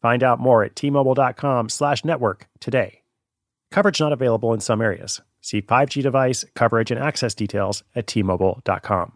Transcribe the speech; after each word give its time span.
Find 0.00 0.22
out 0.22 0.40
more 0.40 0.62
at 0.64 0.74
tmobile.com 0.74 1.68
slash 1.68 2.04
network 2.04 2.48
today. 2.58 3.02
Coverage 3.70 4.00
not 4.00 4.12
available 4.12 4.52
in 4.52 4.60
some 4.60 4.80
areas. 4.80 5.20
See 5.40 5.62
5G 5.62 6.02
device, 6.02 6.44
coverage, 6.54 6.90
and 6.90 7.00
access 7.00 7.34
details 7.34 7.82
at 7.94 8.06
tmobile.com. 8.06 9.12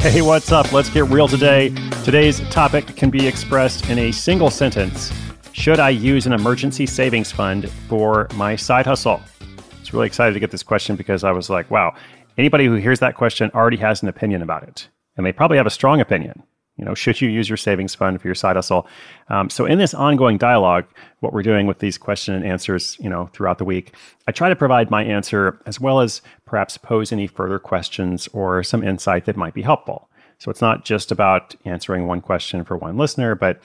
Hey, 0.00 0.22
what's 0.22 0.52
up? 0.52 0.72
Let's 0.72 0.88
get 0.88 1.04
real 1.06 1.26
today. 1.26 1.74
Today's 2.04 2.38
topic 2.50 2.86
can 2.94 3.10
be 3.10 3.26
expressed 3.26 3.90
in 3.90 3.98
a 3.98 4.12
single 4.12 4.50
sentence 4.50 5.12
Should 5.52 5.80
I 5.80 5.88
use 5.88 6.26
an 6.26 6.32
emergency 6.32 6.86
savings 6.86 7.32
fund 7.32 7.68
for 7.88 8.28
my 8.34 8.54
side 8.56 8.86
hustle? 8.86 9.20
I 9.40 9.80
was 9.80 9.92
really 9.92 10.06
excited 10.06 10.34
to 10.34 10.40
get 10.40 10.50
this 10.52 10.62
question 10.62 10.94
because 10.96 11.24
I 11.24 11.32
was 11.32 11.50
like, 11.50 11.70
wow, 11.70 11.94
anybody 12.38 12.66
who 12.66 12.74
hears 12.74 13.00
that 13.00 13.14
question 13.14 13.50
already 13.54 13.76
has 13.78 14.02
an 14.02 14.08
opinion 14.08 14.42
about 14.42 14.62
it. 14.62 14.88
And 15.16 15.24
they 15.24 15.32
probably 15.32 15.56
have 15.56 15.66
a 15.66 15.70
strong 15.70 16.00
opinion. 16.00 16.42
You 16.76 16.84
know, 16.84 16.94
should 16.94 17.20
you 17.22 17.30
use 17.30 17.48
your 17.48 17.56
savings 17.56 17.94
fund 17.94 18.20
for 18.20 18.28
your 18.28 18.34
side 18.34 18.56
hustle? 18.56 18.86
Um, 19.28 19.48
so, 19.48 19.64
in 19.64 19.78
this 19.78 19.94
ongoing 19.94 20.36
dialogue, 20.36 20.84
what 21.20 21.32
we're 21.32 21.42
doing 21.42 21.66
with 21.66 21.78
these 21.78 21.96
question 21.96 22.34
and 22.34 22.44
answers, 22.44 22.98
you 23.00 23.08
know, 23.08 23.30
throughout 23.32 23.56
the 23.56 23.64
week, 23.64 23.94
I 24.28 24.32
try 24.32 24.50
to 24.50 24.56
provide 24.56 24.90
my 24.90 25.02
answer 25.02 25.58
as 25.64 25.80
well 25.80 26.00
as 26.00 26.20
perhaps 26.44 26.76
pose 26.76 27.12
any 27.12 27.26
further 27.26 27.58
questions 27.58 28.28
or 28.34 28.62
some 28.62 28.84
insight 28.84 29.24
that 29.24 29.36
might 29.36 29.54
be 29.54 29.62
helpful. 29.62 30.10
So, 30.36 30.50
it's 30.50 30.60
not 30.60 30.84
just 30.84 31.10
about 31.10 31.54
answering 31.64 32.06
one 32.06 32.20
question 32.20 32.62
for 32.62 32.76
one 32.76 32.98
listener, 32.98 33.34
but 33.34 33.58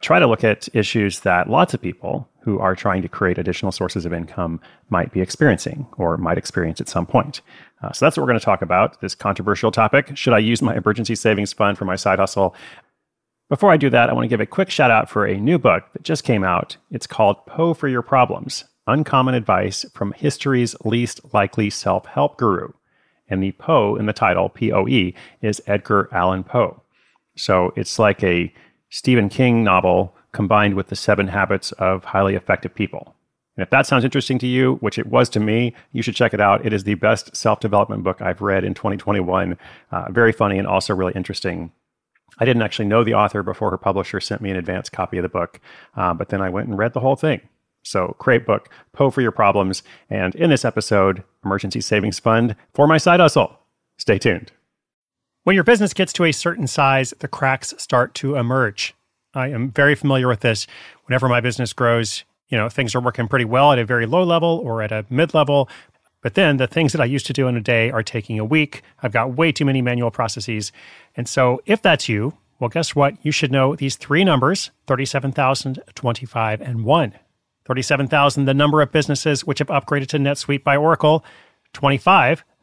try 0.00 0.18
to 0.18 0.26
look 0.26 0.42
at 0.42 0.66
issues 0.74 1.20
that 1.20 1.50
lots 1.50 1.74
of 1.74 1.82
people 1.82 2.26
who 2.46 2.60
are 2.60 2.76
trying 2.76 3.02
to 3.02 3.08
create 3.08 3.38
additional 3.38 3.72
sources 3.72 4.06
of 4.06 4.12
income 4.12 4.60
might 4.88 5.12
be 5.12 5.20
experiencing 5.20 5.84
or 5.98 6.16
might 6.16 6.38
experience 6.38 6.80
at 6.80 6.88
some 6.88 7.04
point. 7.04 7.40
Uh, 7.82 7.90
so 7.90 8.06
that's 8.06 8.16
what 8.16 8.22
we're 8.22 8.28
going 8.28 8.38
to 8.38 8.44
talk 8.44 8.62
about 8.62 9.00
this 9.00 9.16
controversial 9.16 9.72
topic. 9.72 10.16
Should 10.16 10.32
I 10.32 10.38
use 10.38 10.62
my 10.62 10.76
emergency 10.76 11.16
savings 11.16 11.52
fund 11.52 11.76
for 11.76 11.86
my 11.86 11.96
side 11.96 12.20
hustle? 12.20 12.54
Before 13.48 13.72
I 13.72 13.76
do 13.76 13.90
that, 13.90 14.08
I 14.08 14.12
want 14.12 14.26
to 14.26 14.28
give 14.28 14.40
a 14.40 14.46
quick 14.46 14.70
shout 14.70 14.92
out 14.92 15.10
for 15.10 15.26
a 15.26 15.40
new 15.40 15.58
book 15.58 15.82
that 15.92 16.04
just 16.04 16.22
came 16.22 16.44
out. 16.44 16.76
It's 16.92 17.08
called 17.08 17.44
Poe 17.46 17.74
for 17.74 17.88
Your 17.88 18.02
Problems 18.02 18.64
Uncommon 18.86 19.34
Advice 19.34 19.84
from 19.92 20.12
History's 20.12 20.76
Least 20.84 21.20
Likely 21.34 21.68
Self 21.68 22.06
Help 22.06 22.38
Guru. 22.38 22.68
And 23.28 23.42
the 23.42 23.50
Poe 23.52 23.96
in 23.96 24.06
the 24.06 24.12
title, 24.12 24.50
P 24.50 24.70
O 24.70 24.86
E, 24.86 25.14
is 25.42 25.60
Edgar 25.66 26.08
Allan 26.12 26.44
Poe. 26.44 26.80
So 27.36 27.72
it's 27.74 27.98
like 27.98 28.22
a 28.22 28.54
Stephen 28.90 29.28
King 29.28 29.64
novel 29.64 30.14
combined 30.32 30.74
with 30.74 30.88
the 30.88 30.96
seven 30.96 31.28
habits 31.28 31.72
of 31.72 32.04
highly 32.04 32.34
effective 32.34 32.74
people. 32.74 33.14
And 33.56 33.62
if 33.62 33.70
that 33.70 33.86
sounds 33.86 34.04
interesting 34.04 34.38
to 34.40 34.46
you, 34.46 34.74
which 34.76 34.98
it 34.98 35.06
was 35.06 35.28
to 35.30 35.40
me, 35.40 35.74
you 35.92 36.02
should 36.02 36.14
check 36.14 36.34
it 36.34 36.40
out. 36.40 36.64
It 36.66 36.72
is 36.72 36.84
the 36.84 36.94
best 36.94 37.34
self 37.34 37.60
development 37.60 38.04
book 38.04 38.20
I've 38.20 38.42
read 38.42 38.64
in 38.64 38.74
2021. 38.74 39.56
Uh, 39.90 40.10
very 40.10 40.32
funny 40.32 40.58
and 40.58 40.68
also 40.68 40.94
really 40.94 41.14
interesting. 41.14 41.72
I 42.38 42.44
didn't 42.44 42.62
actually 42.62 42.86
know 42.86 43.02
the 43.02 43.14
author 43.14 43.42
before 43.42 43.70
her 43.70 43.78
publisher 43.78 44.20
sent 44.20 44.42
me 44.42 44.50
an 44.50 44.56
advance 44.56 44.90
copy 44.90 45.16
of 45.16 45.22
the 45.22 45.28
book, 45.28 45.58
uh, 45.96 46.12
but 46.12 46.28
then 46.28 46.42
I 46.42 46.50
went 46.50 46.68
and 46.68 46.76
read 46.76 46.92
the 46.92 47.00
whole 47.00 47.16
thing. 47.16 47.40
So, 47.82 48.16
great 48.18 48.44
book, 48.44 48.68
Poe 48.92 49.10
for 49.10 49.22
Your 49.22 49.30
Problems. 49.30 49.82
And 50.10 50.34
in 50.34 50.50
this 50.50 50.64
episode, 50.64 51.22
Emergency 51.44 51.80
Savings 51.80 52.18
Fund 52.18 52.56
for 52.74 52.86
my 52.86 52.98
side 52.98 53.20
hustle. 53.20 53.58
Stay 53.96 54.18
tuned. 54.18 54.52
When 55.44 55.54
your 55.54 55.64
business 55.64 55.94
gets 55.94 56.12
to 56.14 56.24
a 56.24 56.32
certain 56.32 56.66
size, 56.66 57.14
the 57.20 57.28
cracks 57.28 57.72
start 57.78 58.12
to 58.16 58.34
emerge. 58.34 58.95
I 59.36 59.48
am 59.48 59.70
very 59.70 59.94
familiar 59.94 60.28
with 60.28 60.40
this. 60.40 60.66
Whenever 61.04 61.28
my 61.28 61.40
business 61.40 61.72
grows, 61.72 62.24
you 62.48 62.56
know, 62.56 62.68
things 62.68 62.94
are 62.94 63.00
working 63.00 63.28
pretty 63.28 63.44
well 63.44 63.72
at 63.72 63.78
a 63.78 63.84
very 63.84 64.06
low 64.06 64.22
level 64.22 64.60
or 64.64 64.82
at 64.82 64.90
a 64.90 65.04
mid 65.10 65.34
level. 65.34 65.68
But 66.22 66.34
then 66.34 66.56
the 66.56 66.66
things 66.66 66.92
that 66.92 67.00
I 67.00 67.04
used 67.04 67.26
to 67.26 67.32
do 67.32 67.46
in 67.46 67.56
a 67.56 67.60
day 67.60 67.90
are 67.90 68.02
taking 68.02 68.38
a 68.38 68.44
week. 68.44 68.82
I've 69.02 69.12
got 69.12 69.36
way 69.36 69.52
too 69.52 69.64
many 69.64 69.82
manual 69.82 70.10
processes. 70.10 70.72
And 71.16 71.28
so 71.28 71.60
if 71.66 71.82
that's 71.82 72.08
you, 72.08 72.34
well, 72.58 72.70
guess 72.70 72.96
what? 72.96 73.14
You 73.22 73.30
should 73.30 73.52
know 73.52 73.76
these 73.76 73.96
three 73.96 74.24
numbers 74.24 74.70
37,000, 74.86 75.82
25, 75.94 76.60
and 76.62 76.84
1. 76.84 77.14
37,000, 77.66 78.44
the 78.44 78.54
number 78.54 78.80
of 78.80 78.92
businesses 78.92 79.44
which 79.44 79.58
have 79.58 79.68
upgraded 79.68 80.06
to 80.08 80.18
NetSuite 80.18 80.64
by 80.64 80.76
Oracle. 80.76 81.24
25, 81.74 82.44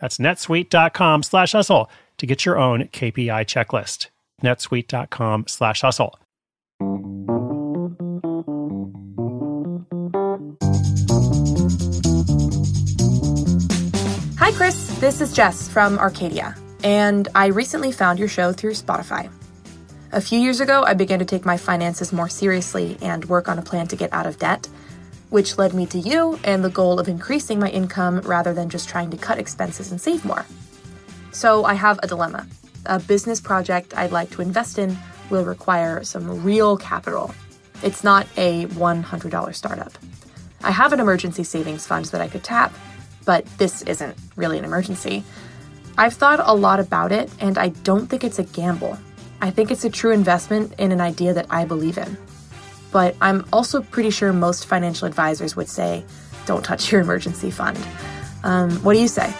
That's 0.00 0.18
netsuite.com 0.18 1.22
slash 1.22 1.52
hustle 1.52 1.90
to 2.18 2.26
get 2.26 2.44
your 2.44 2.58
own 2.58 2.84
KPI 2.84 3.44
checklist. 3.46 4.08
netsuite.com 4.42 5.46
slash 5.46 5.80
hustle. 5.82 6.18
Hi, 14.38 14.52
Chris. 14.52 14.98
This 15.00 15.20
is 15.20 15.32
Jess 15.32 15.68
from 15.68 15.98
Arcadia, 15.98 16.56
and 16.82 17.28
I 17.34 17.46
recently 17.46 17.92
found 17.92 18.18
your 18.18 18.28
show 18.28 18.52
through 18.52 18.72
Spotify. 18.72 19.30
A 20.10 20.20
few 20.20 20.40
years 20.40 20.60
ago, 20.60 20.84
I 20.86 20.94
began 20.94 21.18
to 21.18 21.24
take 21.24 21.44
my 21.44 21.56
finances 21.58 22.12
more 22.12 22.28
seriously 22.28 22.96
and 23.02 23.24
work 23.26 23.48
on 23.48 23.58
a 23.58 23.62
plan 23.62 23.88
to 23.88 23.96
get 23.96 24.12
out 24.12 24.26
of 24.26 24.38
debt, 24.38 24.66
which 25.30 25.58
led 25.58 25.74
me 25.74 25.86
to 25.86 25.98
you 25.98 26.38
and 26.44 26.64
the 26.64 26.70
goal 26.70 26.98
of 26.98 27.08
increasing 27.08 27.58
my 27.58 27.68
income 27.68 28.20
rather 28.20 28.52
than 28.54 28.68
just 28.68 28.88
trying 28.88 29.10
to 29.10 29.16
cut 29.16 29.38
expenses 29.38 29.90
and 29.90 30.00
save 30.00 30.24
more. 30.24 30.46
So 31.32 31.64
I 31.64 31.74
have 31.74 32.00
a 32.02 32.06
dilemma. 32.06 32.46
A 32.86 32.98
business 32.98 33.40
project 33.40 33.96
I'd 33.96 34.12
like 34.12 34.30
to 34.30 34.42
invest 34.42 34.78
in 34.78 34.96
will 35.30 35.44
require 35.44 36.02
some 36.04 36.42
real 36.42 36.76
capital. 36.76 37.34
It's 37.82 38.02
not 38.02 38.26
a 38.36 38.66
$100 38.66 39.54
startup. 39.54 39.92
I 40.62 40.70
have 40.70 40.92
an 40.92 41.00
emergency 41.00 41.44
savings 41.44 41.86
fund 41.86 42.06
that 42.06 42.20
I 42.20 42.28
could 42.28 42.42
tap, 42.42 42.72
but 43.24 43.44
this 43.58 43.82
isn't 43.82 44.16
really 44.36 44.58
an 44.58 44.64
emergency. 44.64 45.22
I've 45.96 46.14
thought 46.14 46.40
a 46.42 46.54
lot 46.54 46.80
about 46.80 47.12
it, 47.12 47.30
and 47.40 47.58
I 47.58 47.68
don't 47.68 48.06
think 48.06 48.24
it's 48.24 48.38
a 48.38 48.44
gamble. 48.44 48.98
I 49.40 49.50
think 49.50 49.70
it's 49.70 49.84
a 49.84 49.90
true 49.90 50.12
investment 50.12 50.74
in 50.78 50.90
an 50.90 51.00
idea 51.00 51.32
that 51.34 51.46
I 51.50 51.64
believe 51.64 51.98
in. 51.98 52.16
But 52.92 53.16
I'm 53.20 53.44
also 53.52 53.82
pretty 53.82 54.10
sure 54.10 54.32
most 54.32 54.66
financial 54.66 55.06
advisors 55.06 55.56
would 55.56 55.68
say, 55.68 56.04
don't 56.46 56.64
touch 56.64 56.90
your 56.90 57.00
emergency 57.00 57.50
fund. 57.50 57.78
Um, 58.44 58.70
what 58.82 58.94
do 58.94 59.00
you 59.00 59.08
say? 59.08 59.34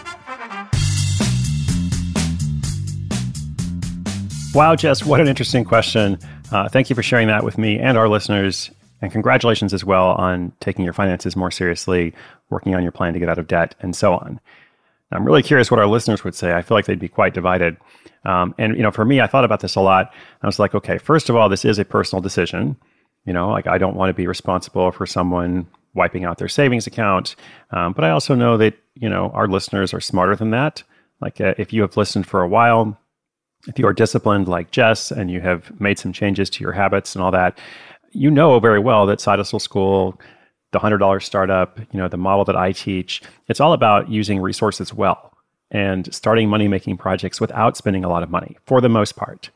Wow, 4.54 4.74
Jess, 4.76 5.04
what 5.04 5.20
an 5.20 5.28
interesting 5.28 5.64
question. 5.64 6.18
Uh, 6.50 6.68
thank 6.68 6.90
you 6.90 6.96
for 6.96 7.02
sharing 7.02 7.28
that 7.28 7.44
with 7.44 7.58
me 7.58 7.78
and 7.78 7.96
our 7.98 8.08
listeners. 8.08 8.70
And 9.00 9.12
congratulations 9.12 9.72
as 9.72 9.84
well 9.84 10.08
on 10.08 10.52
taking 10.60 10.84
your 10.84 10.94
finances 10.94 11.36
more 11.36 11.50
seriously, 11.50 12.12
working 12.50 12.74
on 12.74 12.82
your 12.82 12.90
plan 12.90 13.12
to 13.12 13.18
get 13.18 13.28
out 13.28 13.38
of 13.38 13.46
debt, 13.46 13.74
and 13.80 13.94
so 13.94 14.14
on. 14.14 14.40
I'm 15.12 15.24
really 15.24 15.42
curious 15.42 15.70
what 15.70 15.78
our 15.78 15.86
listeners 15.86 16.24
would 16.24 16.34
say. 16.34 16.52
I 16.52 16.62
feel 16.62 16.76
like 16.76 16.86
they'd 16.86 16.98
be 16.98 17.08
quite 17.08 17.32
divided. 17.32 17.76
Um, 18.24 18.54
and 18.58 18.76
you 18.76 18.82
know, 18.82 18.90
for 18.90 19.04
me, 19.04 19.20
I 19.20 19.26
thought 19.26 19.44
about 19.44 19.60
this 19.60 19.76
a 19.76 19.80
lot. 19.80 20.12
I 20.42 20.46
was 20.46 20.58
like, 20.58 20.74
okay, 20.74 20.98
first 20.98 21.28
of 21.28 21.36
all, 21.36 21.48
this 21.48 21.64
is 21.64 21.78
a 21.78 21.84
personal 21.84 22.20
decision. 22.20 22.76
You 23.24 23.32
know, 23.32 23.50
like 23.50 23.66
I 23.66 23.78
don't 23.78 23.96
want 23.96 24.10
to 24.10 24.14
be 24.14 24.26
responsible 24.26 24.90
for 24.90 25.06
someone 25.06 25.66
wiping 25.94 26.24
out 26.24 26.38
their 26.38 26.48
savings 26.48 26.86
account. 26.86 27.36
Um, 27.70 27.92
but 27.92 28.04
I 28.04 28.10
also 28.10 28.34
know 28.34 28.56
that 28.56 28.74
you 28.94 29.08
know 29.08 29.30
our 29.34 29.46
listeners 29.46 29.92
are 29.92 30.00
smarter 30.00 30.36
than 30.36 30.50
that. 30.50 30.82
Like 31.20 31.40
uh, 31.40 31.54
if 31.58 31.72
you 31.72 31.82
have 31.82 31.96
listened 31.96 32.26
for 32.26 32.42
a 32.42 32.48
while, 32.48 32.96
if 33.66 33.78
you 33.78 33.86
are 33.86 33.92
disciplined 33.92 34.48
like 34.48 34.70
Jess 34.70 35.10
and 35.10 35.30
you 35.30 35.40
have 35.40 35.78
made 35.80 35.98
some 35.98 36.12
changes 36.12 36.48
to 36.50 36.62
your 36.64 36.72
habits 36.72 37.14
and 37.14 37.22
all 37.22 37.32
that, 37.32 37.58
you 38.12 38.30
know 38.30 38.58
very 38.60 38.78
well 38.78 39.04
that 39.06 39.20
Side 39.20 39.38
Hustle 39.38 39.58
School, 39.58 40.18
the 40.72 40.78
$100 40.78 41.22
startup, 41.22 41.78
you 41.78 41.98
know, 41.98 42.08
the 42.08 42.16
model 42.16 42.44
that 42.44 42.56
I 42.56 42.72
teach, 42.72 43.20
it's 43.48 43.60
all 43.60 43.72
about 43.72 44.08
using 44.08 44.40
resources 44.40 44.94
well. 44.94 45.32
and 45.70 46.12
starting 46.14 46.48
money 46.48 46.66
making 46.68 46.96
projects 46.96 47.40
without 47.40 47.76
spending 47.76 48.04
a 48.04 48.08
lot 48.08 48.22
of 48.22 48.30
money 48.30 48.56
for 48.64 48.80
the 48.80 48.88
most 48.88 49.16
part. 49.16 49.50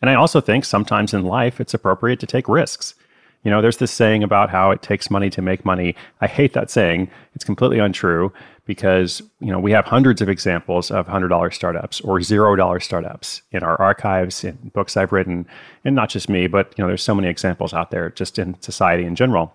And 0.00 0.10
I 0.10 0.14
also 0.14 0.40
think 0.40 0.64
sometimes 0.64 1.12
in 1.14 1.24
life 1.24 1.60
it's 1.60 1.74
appropriate 1.74 2.20
to 2.20 2.26
take 2.26 2.48
risks. 2.48 2.94
You 3.42 3.50
know, 3.50 3.62
there's 3.62 3.78
this 3.78 3.90
saying 3.90 4.22
about 4.22 4.50
how 4.50 4.70
it 4.70 4.82
takes 4.82 5.10
money 5.10 5.30
to 5.30 5.40
make 5.40 5.64
money. 5.64 5.94
I 6.20 6.26
hate 6.26 6.52
that 6.52 6.70
saying. 6.70 7.10
It's 7.34 7.44
completely 7.44 7.78
untrue 7.78 8.32
because, 8.66 9.22
you 9.40 9.50
know, 9.50 9.58
we 9.58 9.72
have 9.72 9.86
hundreds 9.86 10.20
of 10.20 10.28
examples 10.28 10.90
of 10.90 11.06
$100 11.06 11.54
startups 11.54 12.00
or 12.02 12.18
$0 12.18 12.82
startups 12.82 13.42
in 13.50 13.62
our 13.62 13.80
archives, 13.80 14.44
in 14.44 14.70
books 14.74 14.96
I've 14.96 15.12
written, 15.12 15.46
and 15.84 15.96
not 15.96 16.10
just 16.10 16.28
me, 16.28 16.46
but, 16.46 16.74
you 16.76 16.84
know, 16.84 16.88
there's 16.88 17.02
so 17.02 17.14
many 17.14 17.28
examples 17.28 17.72
out 17.72 17.90
there 17.90 18.10
just 18.10 18.38
in 18.38 18.60
society 18.60 19.04
in 19.04 19.16
general. 19.16 19.54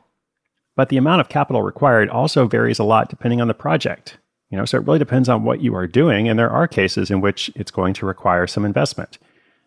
But 0.75 0.89
the 0.89 0.97
amount 0.97 1.21
of 1.21 1.29
capital 1.29 1.61
required 1.61 2.09
also 2.09 2.47
varies 2.47 2.79
a 2.79 2.83
lot 2.83 3.09
depending 3.09 3.39
on 3.39 3.47
the 3.47 3.53
project. 3.53 4.17
You 4.49 4.57
know, 4.57 4.65
so 4.65 4.77
it 4.77 4.85
really 4.85 4.99
depends 4.99 5.29
on 5.29 5.43
what 5.43 5.61
you 5.61 5.75
are 5.75 5.87
doing, 5.87 6.27
and 6.27 6.37
there 6.37 6.51
are 6.51 6.67
cases 6.67 7.09
in 7.09 7.21
which 7.21 7.51
it's 7.55 7.71
going 7.71 7.93
to 7.95 8.05
require 8.05 8.47
some 8.47 8.65
investment. 8.65 9.17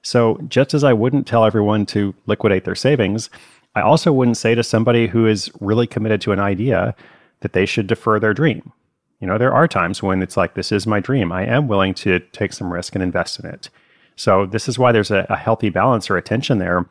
So, 0.09 0.39
just 0.49 0.73
as 0.73 0.85
I 0.85 0.95
wouldn't 0.95 1.27
tell 1.27 1.45
everyone 1.45 1.85
to 1.89 2.15
liquidate 2.25 2.65
their 2.65 2.75
savings, 2.75 3.29
I 3.75 3.83
also 3.83 4.11
wouldn't 4.11 4.39
say 4.39 4.55
to 4.55 4.63
somebody 4.63 5.07
who 5.07 5.27
is 5.27 5.51
really 5.61 5.87
committed 5.87 6.23
to 6.23 6.33
an 6.33 6.41
idea 6.41 6.95
that 7.41 7.53
they 7.53 7.67
should 7.67 7.87
defer 7.87 8.19
their 8.19 8.33
dream. 8.33 8.73
You 9.21 9.27
know, 9.27 9.37
there 9.37 9.53
are 9.53 9.69
times 9.69 10.03
when 10.03 10.23
it's 10.23 10.35
like, 10.35 10.55
this 10.55 10.73
is 10.73 10.87
my 10.87 10.99
dream. 10.99 11.31
I 11.31 11.45
am 11.45 11.69
willing 11.69 11.93
to 11.97 12.21
take 12.33 12.55
some 12.55 12.73
risk 12.73 12.95
and 12.95 13.03
invest 13.03 13.39
in 13.39 13.45
it. 13.45 13.69
So, 14.17 14.47
this 14.47 14.67
is 14.67 14.79
why 14.79 14.93
there's 14.93 15.11
a, 15.11 15.27
a 15.29 15.37
healthy 15.37 15.69
balance 15.69 16.09
or 16.09 16.17
attention 16.17 16.57
there. 16.57 16.89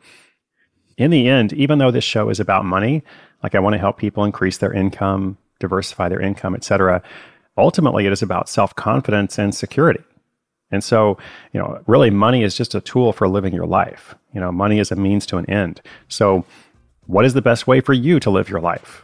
In 0.96 1.10
the 1.10 1.28
end, 1.28 1.52
even 1.54 1.78
though 1.78 1.90
this 1.90 2.04
show 2.04 2.30
is 2.30 2.38
about 2.38 2.66
money, 2.66 3.02
like 3.42 3.56
I 3.56 3.58
want 3.58 3.74
to 3.74 3.80
help 3.80 3.98
people 3.98 4.22
increase 4.22 4.58
their 4.58 4.72
income, 4.72 5.38
diversify 5.58 6.08
their 6.08 6.20
income, 6.20 6.54
etc. 6.54 7.02
Ultimately, 7.56 8.06
it 8.06 8.12
is 8.12 8.22
about 8.22 8.48
self 8.48 8.76
confidence 8.76 9.40
and 9.40 9.52
security. 9.52 10.04
And 10.70 10.84
so, 10.84 11.18
you 11.52 11.60
know, 11.60 11.82
really 11.86 12.10
money 12.10 12.42
is 12.42 12.56
just 12.56 12.74
a 12.74 12.80
tool 12.80 13.12
for 13.12 13.28
living 13.28 13.54
your 13.54 13.66
life. 13.66 14.14
You 14.34 14.40
know, 14.40 14.52
money 14.52 14.78
is 14.78 14.90
a 14.92 14.96
means 14.96 15.24
to 15.26 15.38
an 15.38 15.48
end. 15.50 15.80
So, 16.08 16.44
what 17.06 17.24
is 17.24 17.32
the 17.32 17.40
best 17.42 17.66
way 17.66 17.80
for 17.80 17.94
you 17.94 18.20
to 18.20 18.28
live 18.28 18.50
your 18.50 18.60
life? 18.60 19.02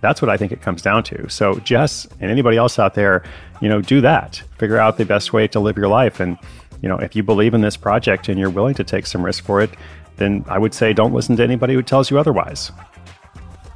That's 0.00 0.20
what 0.20 0.28
I 0.28 0.36
think 0.36 0.50
it 0.50 0.60
comes 0.60 0.82
down 0.82 1.04
to. 1.04 1.28
So, 1.30 1.54
Jess 1.60 2.06
and 2.20 2.30
anybody 2.30 2.56
else 2.56 2.78
out 2.78 2.94
there, 2.94 3.22
you 3.60 3.68
know, 3.68 3.80
do 3.80 4.00
that. 4.00 4.42
Figure 4.58 4.78
out 4.78 4.98
the 4.98 5.04
best 5.04 5.32
way 5.32 5.46
to 5.48 5.60
live 5.60 5.76
your 5.76 5.88
life. 5.88 6.18
And, 6.18 6.36
you 6.82 6.88
know, 6.88 6.98
if 6.98 7.14
you 7.14 7.22
believe 7.22 7.54
in 7.54 7.60
this 7.60 7.76
project 7.76 8.28
and 8.28 8.38
you're 8.38 8.50
willing 8.50 8.74
to 8.74 8.84
take 8.84 9.06
some 9.06 9.24
risk 9.24 9.44
for 9.44 9.60
it, 9.60 9.70
then 10.16 10.44
I 10.48 10.58
would 10.58 10.74
say 10.74 10.92
don't 10.92 11.14
listen 11.14 11.36
to 11.36 11.44
anybody 11.44 11.74
who 11.74 11.82
tells 11.82 12.10
you 12.10 12.18
otherwise. 12.18 12.72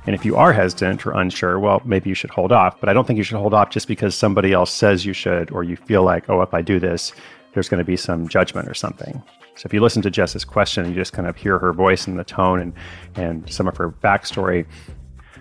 And 0.08 0.14
if 0.14 0.24
you 0.24 0.36
are 0.36 0.54
hesitant 0.54 1.06
or 1.06 1.10
unsure, 1.10 1.58
well, 1.58 1.82
maybe 1.84 2.08
you 2.08 2.14
should 2.14 2.30
hold 2.30 2.50
off. 2.50 2.80
But 2.80 2.88
I 2.88 2.94
don't 2.94 3.06
think 3.06 3.18
you 3.18 3.22
should 3.22 3.36
hold 3.36 3.52
off 3.52 3.68
just 3.68 3.86
because 3.86 4.14
somebody 4.14 4.54
else 4.54 4.72
says 4.72 5.04
you 5.04 5.12
should, 5.12 5.50
or 5.50 5.64
you 5.64 5.76
feel 5.76 6.02
like, 6.02 6.30
oh, 6.30 6.40
if 6.40 6.54
I 6.54 6.62
do 6.62 6.80
this, 6.80 7.12
there's 7.52 7.68
going 7.68 7.76
to 7.76 7.84
be 7.84 7.94
some 7.94 8.26
judgment 8.26 8.70
or 8.70 8.72
something. 8.72 9.22
So 9.56 9.66
if 9.66 9.74
you 9.74 9.82
listen 9.82 10.00
to 10.00 10.10
Jess's 10.10 10.46
question, 10.46 10.86
and 10.86 10.94
you 10.94 10.98
just 10.98 11.12
kind 11.12 11.28
of 11.28 11.36
hear 11.36 11.58
her 11.58 11.74
voice 11.74 12.06
and 12.06 12.18
the 12.18 12.24
tone 12.24 12.58
and, 12.58 12.72
and 13.16 13.52
some 13.52 13.68
of 13.68 13.76
her 13.76 13.90
backstory. 13.90 14.64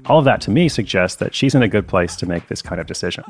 All 0.08 0.20
of 0.20 0.26
that 0.26 0.42
to 0.42 0.52
me 0.52 0.68
suggests 0.68 1.16
that 1.20 1.34
she's 1.34 1.56
in 1.56 1.64
a 1.64 1.70
good 1.70 1.88
place 1.88 2.18
to 2.18 2.26
make 2.26 2.50
this 2.50 2.62
kind 2.62 2.82
of 2.82 2.88
decision. 2.88 3.24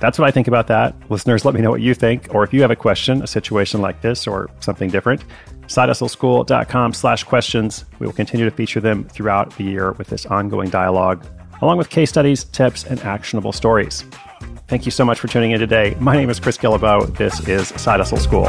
That's 0.00 0.18
what 0.18 0.28
I 0.28 0.30
think 0.30 0.46
about 0.46 0.68
that. 0.68 0.94
Listeners, 1.10 1.44
let 1.44 1.54
me 1.54 1.60
know 1.60 1.70
what 1.70 1.80
you 1.80 1.94
think, 1.94 2.34
or 2.34 2.44
if 2.44 2.52
you 2.52 2.62
have 2.62 2.70
a 2.70 2.76
question, 2.76 3.22
a 3.22 3.26
situation 3.26 3.80
like 3.80 4.00
this, 4.00 4.26
or 4.26 4.48
something 4.60 4.90
different, 4.90 5.24
sidehustleschool.com 5.66 6.92
slash 6.92 7.24
questions. 7.24 7.84
We 7.98 8.06
will 8.06 8.14
continue 8.14 8.48
to 8.48 8.54
feature 8.54 8.80
them 8.80 9.04
throughout 9.04 9.56
the 9.56 9.64
year 9.64 9.92
with 9.92 10.08
this 10.08 10.24
ongoing 10.26 10.70
dialogue, 10.70 11.26
along 11.62 11.78
with 11.78 11.90
case 11.90 12.10
studies, 12.10 12.44
tips, 12.44 12.84
and 12.84 13.00
actionable 13.00 13.52
stories. 13.52 14.04
Thank 14.68 14.84
you 14.84 14.92
so 14.92 15.04
much 15.04 15.18
for 15.18 15.28
tuning 15.28 15.50
in 15.50 15.60
today. 15.60 15.96
My 15.98 16.14
name 16.14 16.30
is 16.30 16.38
Chris 16.38 16.58
Guillebeau. 16.58 17.16
This 17.16 17.46
is 17.48 17.68
Side 17.68 18.00
Hustle 18.00 18.18
School. 18.18 18.48